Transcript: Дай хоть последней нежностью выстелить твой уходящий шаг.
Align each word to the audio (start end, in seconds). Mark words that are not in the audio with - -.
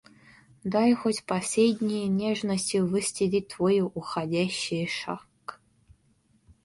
Дай 0.63 0.95
хоть 0.95 1.25
последней 1.27 2.07
нежностью 2.07 2.87
выстелить 2.87 3.49
твой 3.49 3.81
уходящий 3.81 4.87
шаг. 4.87 5.59